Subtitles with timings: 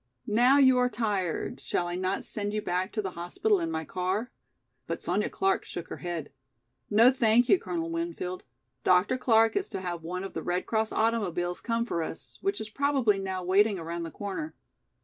[0.25, 3.85] Now you are tired, shall I not send you back to the hospital in my
[3.85, 4.31] car?"
[4.87, 6.31] But Sonya Clark shook her head.
[6.89, 8.43] "No, thank you, Colonel Winfield.
[8.83, 9.19] Dr.
[9.19, 12.67] Clark is to have one of the Red Cross automobiles come for us, which is
[12.71, 14.55] probably now waiting around the corner.